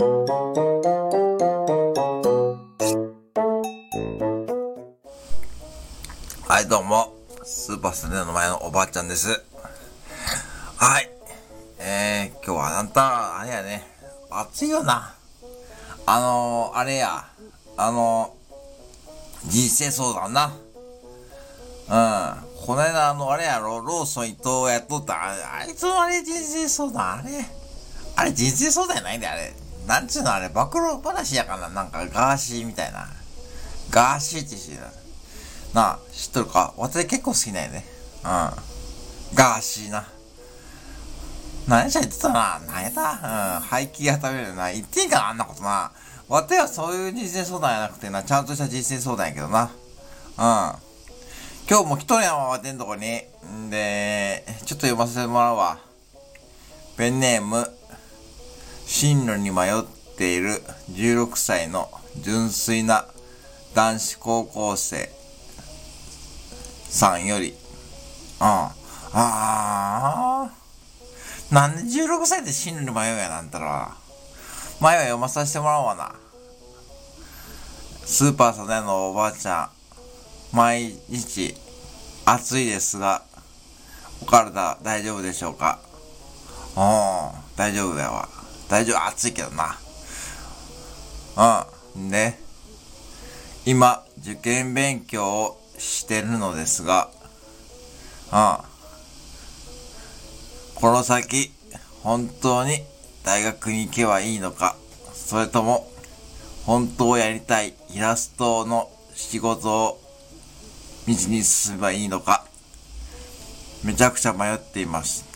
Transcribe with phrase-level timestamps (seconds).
[0.00, 0.06] は
[6.64, 7.16] い、どうも。
[7.42, 9.42] スーパースタネの前のおばあちゃんです。
[10.76, 11.10] はい。
[11.80, 13.84] えー、今日はあんた、あれやね。
[14.30, 15.16] 暑いよな。
[16.06, 17.24] あのー、あれや。
[17.76, 20.46] あのー、人生相談な。
[20.46, 20.50] う
[22.60, 22.64] ん。
[22.64, 25.14] この間、あの、あれやろ、ローソン伊藤やっとった。
[25.14, 27.44] ああいつのあれ人生相談、あれ。
[28.14, 29.67] あれ人生相談やないんだよ、あれ。
[29.88, 33.08] なんちゅうの、あれ、暴露話やから、なんか、ガーシーみたいな。
[33.90, 34.92] ガーシーって知ら
[35.72, 36.74] なあ、知っとるか？
[36.76, 37.86] 私結構好きなんやね。
[38.22, 38.28] うん。
[39.34, 40.06] ガーシーな。
[41.66, 42.60] 何しゃ言ってたな。
[42.66, 43.00] 何やった？
[43.00, 43.60] うん。
[43.62, 44.70] 廃棄が食べるな。
[44.70, 45.28] 言っていいかな？
[45.30, 45.90] あんなことな。
[46.28, 49.62] わてはそういう人生相談やなくてな、ちゃんとした人生相談やけどな。
[49.62, 49.70] うん。
[51.66, 53.22] 今日も来とるやわ、わてんとこに。
[53.46, 55.78] んで、ちょっと読ませてもらうわ。
[56.98, 57.70] ペンネーム、
[58.88, 59.82] 進路に迷っ
[60.16, 61.90] ている16歳の
[62.22, 63.04] 純粋な
[63.74, 65.10] 男子高校生
[66.88, 68.46] さんより、うん。
[68.46, 68.72] あ
[69.12, 70.50] あ、
[71.52, 73.94] なんで16歳で進路に迷うやなんたら。
[74.80, 76.14] 前は読まさせてもらおうわな。
[78.06, 79.68] スーパーサネのおばあちゃ
[80.52, 81.54] ん、毎日
[82.24, 83.22] 暑いですが、
[84.22, 85.78] お体大丈夫でしょうか？
[86.74, 86.82] うん、
[87.54, 88.37] 大丈夫だよわ。
[88.68, 89.78] 大丈夫、暑いけどな。
[91.96, 92.10] うん。
[92.10, 92.38] で、
[93.64, 97.10] 今、受験勉強をしてるのですが、
[98.32, 98.58] うん。
[100.74, 101.52] この先、
[102.02, 102.84] 本当に
[103.24, 104.76] 大学に行けばいいのか、
[105.14, 105.90] それとも、
[106.66, 110.00] 本当をやりたいイラストの仕事を
[111.06, 112.44] 道に進めばいいのか、
[113.84, 115.27] めちゃくちゃ迷っています。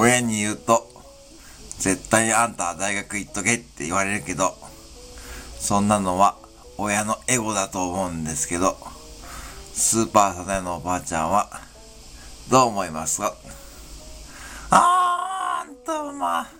[0.00, 0.88] 親に言うと、
[1.78, 4.54] 絶対にあんたは大学行っとけって言われるけど、
[5.58, 6.36] そんなのは
[6.78, 8.78] 親のエゴだと思うんですけど、
[9.74, 11.50] スーパーサタヤのおばあちゃんは、
[12.50, 13.34] どう思いますか？
[14.70, 16.50] あー、んたまあ、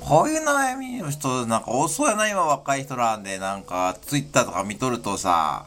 [0.00, 5.66] こういう悩みの人、なんか多そうやな、今若い人なんで、なんか、ツイッターとか見とるとさ、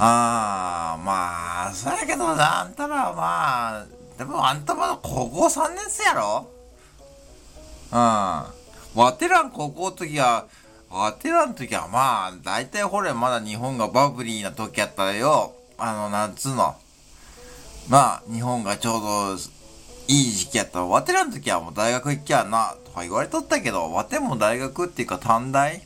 [0.00, 3.86] あー、まあ、そうやけどな、あんたらまあ、
[4.24, 6.48] でもあんたまだ高校3年生やろ？
[7.92, 9.00] うん。
[9.00, 10.46] わてらん高校の時は、
[10.90, 16.76] わてらん時はまあ、大体ほれまだ日本がバブリーな時やったらよ、あの、なんつうの。
[17.88, 19.34] まあ、日本がちょうど
[20.06, 25.82] いい時期やったら、わてらん時はもう大学行きゃな、とか言われとったけど、わても大学っていうか短大？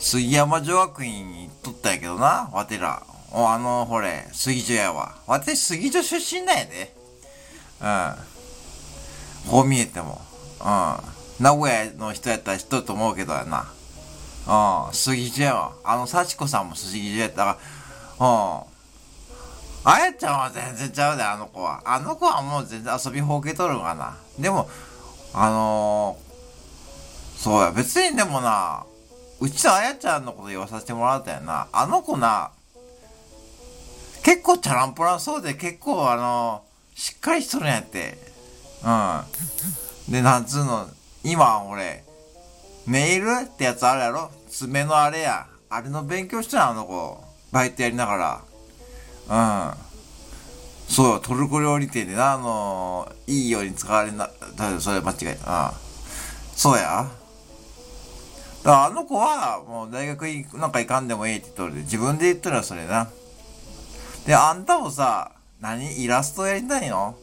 [0.00, 3.04] 杉山女学院に行っとったんやけどな、わてら。
[3.32, 5.16] お、あの、ほれ、杉女やわ。
[5.26, 6.97] わて杉女出身なんやで。
[7.80, 8.14] うん。
[9.50, 10.20] こう見えても。
[10.60, 11.44] うん。
[11.44, 13.68] 名古屋の人やったら知っとると思うけどやな。
[14.88, 14.94] うん。
[14.94, 15.72] 杉女やわ。
[15.84, 17.58] あの、幸子さんも杉女やったか
[18.18, 18.78] ら、うん。
[19.84, 21.80] あやちゃんは全然ちゃうで、あの子は。
[21.84, 24.16] あの子はもう全然遊びほうけとるんかな。
[24.38, 24.68] でも、
[25.32, 28.84] あのー、そうや、別にでもな、
[29.40, 31.68] うちのあやちゃんのこと言わさせてもらったやな。
[31.72, 32.50] あの子な、
[34.24, 36.62] 結構チャランポランそうで結構あの、
[36.98, 38.18] しっかりしとるんやって。
[38.84, 40.12] うん。
[40.12, 40.88] で、なんつうの、
[41.22, 42.04] 今俺、
[42.88, 44.32] ネイルってやつあるやろ？
[44.50, 45.46] 爪のあれや。
[45.70, 47.22] あれの勉強してるあの子。
[47.52, 48.42] バイトやりなが
[49.28, 49.72] ら。
[50.88, 50.92] うん。
[50.92, 55.68] そう、トルコ料理店でな、あのー、いいように使われな、だそれ間違えた。
[55.68, 55.76] うん。
[56.56, 57.08] そうや。
[58.64, 63.08] だあの子は、もう大学なんか行かんでもいいって言っとるで、自分で言ったらそれな。
[64.26, 66.02] で、あんたもさ、何？
[66.02, 67.16] イラストやりたいの？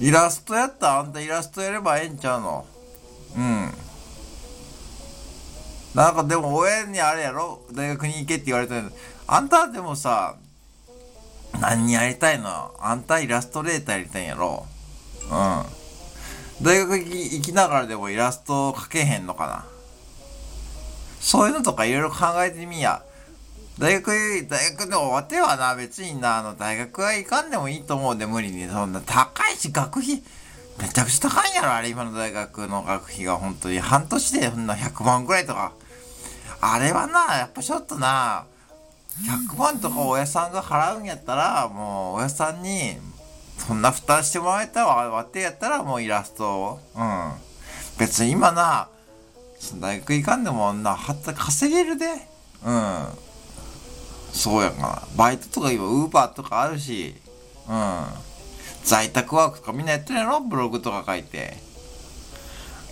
[0.00, 2.66] イラストやったらあんたイラストやればええんちゃうの？
[3.36, 3.70] うん。
[5.94, 7.60] なんかでも親にあれやろ？
[7.72, 8.90] 大学に行けって言われたの。
[9.26, 10.36] あんたでもさ、
[11.60, 12.72] 何やりたいの？
[12.80, 14.66] あんたイラストレーターやりたいんやろ？
[15.30, 16.64] うん。
[16.64, 19.64] 大学行きながらでもイラスト描けへんのかな？
[21.18, 23.02] そういうのとかいろいろ考えてみや。
[23.80, 28.68] 大学、大学で終わってはな、別にな、あの、大学は行かんでもいいと思うで、無理に。
[28.68, 30.22] そんな高いし、学費、
[30.78, 33.80] めちゃくちゃ高いんやろ、あれ、今の大学の学費が、本当に。
[33.80, 35.72] 半年で、そんな100万くらいとか。
[36.60, 38.44] あれはな、やっぱちょっとな、
[39.48, 42.98] 100万とか親さんが払うんやったら、もう、親さんに、
[43.56, 46.80] そんな負担してもらえたわ、わってやったら、もうイラストを。
[46.94, 47.32] うん。
[47.98, 48.88] 別に今な、
[49.76, 52.06] 大学行かんでもな、はた稼げるで。
[52.62, 53.29] うん。
[54.32, 55.02] そうやんかな。
[55.16, 57.14] バイトとか今、ウーバーとかあるし、
[57.68, 58.04] うん。
[58.84, 60.40] 在宅ワークとかみんなやってるやろ？
[60.40, 61.58] ブログとか書いて。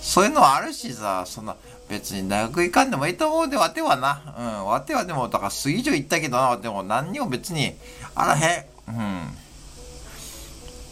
[0.01, 1.57] そういうのはあるしさ、そんな、
[1.89, 4.35] 別に大学行かんでもいいと思うで、わてはな。
[4.39, 7.75] うん、わてはでも、だから杉以行ったけどな、でも何にも別に、
[8.15, 8.65] あらへん。
[8.89, 8.97] うん。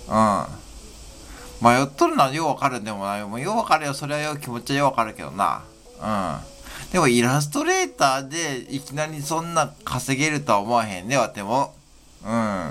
[0.08, 0.46] うん。
[1.60, 3.25] 迷っとるのはようわかるでもない。
[3.25, 3.94] もうようわかるよ。
[3.94, 5.62] それはよう気持ちはようわかるけどな。
[6.00, 6.38] うん。
[6.93, 11.75] でもイラストレーターでいきなりそんな稼げるとは思わへんね、わても。
[12.25, 12.71] うん。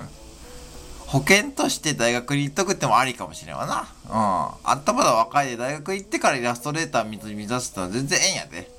[1.08, 3.88] 保険として大学に行っとくってもありかもしれんわな。
[4.10, 4.70] うん。
[4.70, 8.72] あんたまだ若いで大学行ってからイラストレーター目指すってのは全然ええんやで。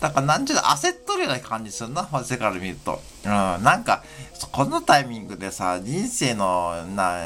[0.00, 3.02] だからなんちゅうの焦っとるような感じするな、世から見ると。
[3.24, 3.30] うん。
[3.30, 4.04] なんか、
[4.52, 7.18] このタイミングでさ、人生の、な、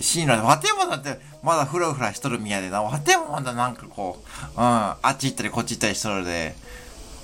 [0.00, 4.22] 進路で、わてもだって、まだふらふらしとるみやでな、わてもまだなんかこ
[4.56, 6.54] う、うん、あっち行ったりこっち行ったりしとるで、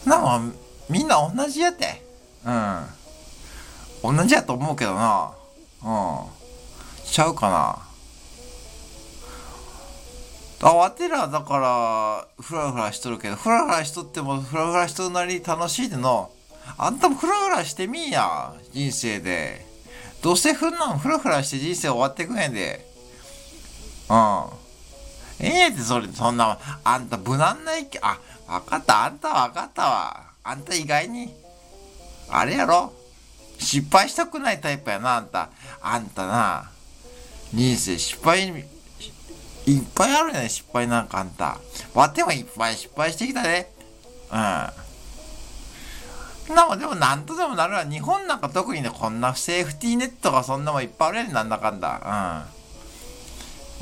[0.04, 0.54] なん、
[0.88, 2.02] みんな同じやて。
[2.44, 4.16] うん。
[4.16, 5.32] 同じやと思うけどな。
[5.82, 6.38] うん。
[7.04, 7.88] ちゃうかな。
[10.60, 16.30] あ、わてらだから、ふらふらしとるけど、ふらふらしとっても、ふらふらしとるなり楽しいでの。
[16.76, 19.66] あんたもふらふらしてみんや、人生で。
[20.20, 22.84] どうせふんなんふらふらして人生終わってくへんで。
[24.08, 24.44] うん。
[25.40, 28.18] ええって、それ、そんな、あんた無難な意見、あ、
[28.48, 30.22] わかった、あんたわかったわ。
[30.42, 31.34] あんた意外に、
[32.30, 32.92] あれやろ
[33.58, 35.50] 失敗したくないタイプやな、あんた。
[35.82, 36.70] あんたな、
[37.52, 41.58] 人生失敗いっぱいあるね、失敗なんかあんた。
[41.92, 43.70] わてもいっぱい失敗してきたね。
[44.30, 44.38] うん。
[46.54, 47.84] なんかでもなんとでもなるわ。
[47.84, 52.46] 日本なんか特にね、こんなセーフティーネットがそんなもんいっぱいあるやん、なんだかんだ。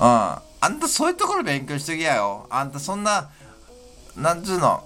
[0.00, 0.04] うん。
[0.04, 0.46] うん。
[0.60, 2.48] あんたそういうところ勉強しときやよ。
[2.50, 3.30] あんたそんな、
[4.16, 4.82] なんつうの、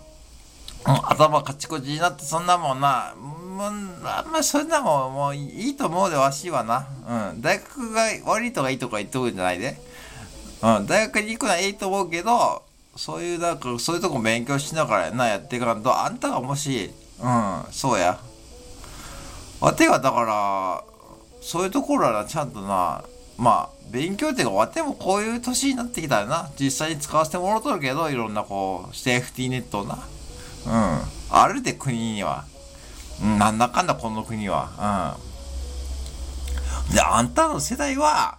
[0.87, 6.87] うん、頭カチコチになってそんなもんな、もう、あんまりそんなもん、もういいと思うでわしはな。
[7.32, 7.43] うん。
[7.43, 9.81] 大学が悪いとかいいとか言っとくんじゃないで。
[10.62, 12.62] うん、大学に行くのはいいと思うけど、
[12.97, 16.91] そういう、なんか、そういうとこ勉強しながらな、やっていかんと、あんたがもし、
[17.21, 18.19] うん、そうや。
[19.61, 20.85] わてが、だから、
[21.43, 23.05] そういうところはな、ちゃんとな、
[23.38, 29.99] まあ、勉強っていうか、わてもこういう年になってきたらな、実際に使わせてもらうとるけど、いろんなこう、セーフティーネットをな。
[30.67, 31.01] うん。
[31.31, 32.45] あるで国には。
[33.23, 35.17] うん、なんだかんだこの国は。
[36.89, 36.95] うん。
[36.95, 38.39] で、あんたの世代は、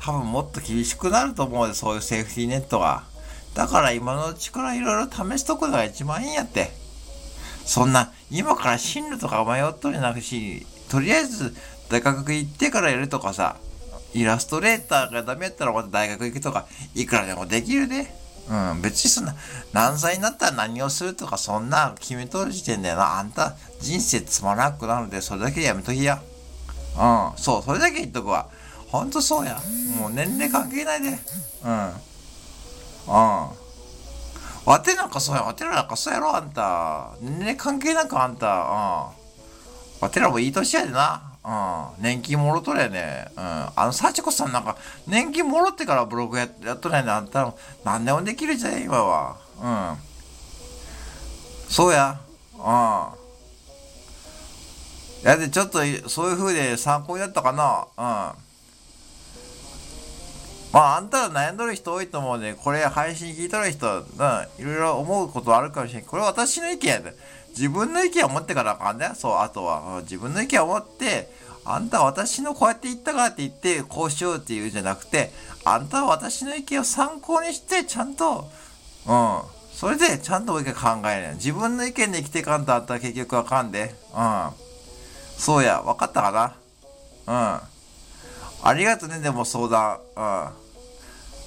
[0.00, 3.04] 多分もっと厳しくなると思うで、そういうセーフティーネットが。
[3.54, 6.70] だから今のうちからいろいろ試しとくのが一番いいんやって。
[7.64, 11.54] そんな、今から進路とか迷っとるなくし、とりあえず
[11.90, 13.56] 大学行ってからやるとかさ、
[14.14, 18.14] イラストレーターがダメやったらまた大学行くとか、いくらでもできるで。
[18.50, 19.34] うん、別にそんな、
[19.74, 23.18] 何歳になったら何をするとか、そんな決めとる時点だよな。
[23.18, 26.22] あんた、人生つまらなくなるんで、それだけやめときや。
[26.96, 28.48] うん、そう、それだけ言っとくわ。
[28.90, 29.60] ほんとそうや。
[29.98, 31.10] もう年齢関係ないで。
[31.10, 31.14] うん。
[31.14, 33.48] うん。
[34.64, 35.42] わてなんかそうや。
[35.42, 37.10] わてらなんかそうやろ、あんた。
[37.20, 38.46] 年齢関係なくあんた。
[38.46, 38.62] うん。
[40.00, 41.27] わてらもいい年やでな。
[41.48, 42.02] うん。
[42.02, 43.28] 年金もろとるやね。
[43.34, 43.42] うん。
[43.42, 47.54] あの、幸子さんなんか、年金もろってからブログややっとれやん、あんた、
[47.84, 49.36] 何でもできるじゃん、今は。
[49.62, 49.66] う
[49.96, 49.98] ん。
[51.70, 52.20] そうや。
[52.54, 52.64] うん。
[55.26, 55.78] やで、ちょっと、
[56.08, 57.86] そういう風で参考になったかな。
[57.96, 58.47] うん。
[60.78, 62.54] まあ、あんたら悩んどる人多いと思うね。
[62.54, 64.04] これ配信聞いとる人、
[64.60, 66.04] いろいろ思うことあるかもしれん。
[66.04, 67.16] これ私の意見やで。
[67.50, 69.10] 自分の意見を持ってからあかんね。
[69.16, 71.32] そう、あとは、自分の意見を持って、
[71.64, 75.32] あんた私のこうやって言ったからって言って、こうしようっていうんじゃなくて、
[75.64, 78.48] あんたは私の意見を参考にして、ちゃんと、
[79.04, 79.40] うん。
[79.72, 81.34] それで、ちゃんともう一回考える。
[81.34, 83.96] 自分の意見で生きていかんとあんたは結局あかんで。
[84.14, 84.50] うん。
[85.36, 86.54] そうや、分かったか
[87.26, 87.56] な？
[87.56, 87.60] うん。
[88.60, 89.98] ありがとね、でも相談。
[90.16, 90.67] うん。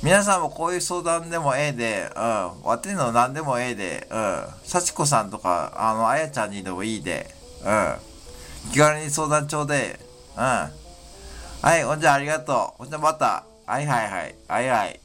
[0.03, 2.63] 皆さんもこういう相談でもええで、うん。
[2.63, 4.45] わての何でもええで、うん。
[4.63, 7.29] 幸子さんとか、あの、あやちゃんにでもいいで、
[7.63, 7.69] う
[8.69, 8.71] ん。
[8.71, 9.99] 気軽に相談ちょうで、
[10.35, 10.41] うん。
[10.41, 10.69] は
[11.77, 12.77] い、ほんじゃありがとう。
[12.79, 13.43] ほんじゃまた。
[13.67, 14.35] はいはいはい。
[14.47, 15.00] はいはい。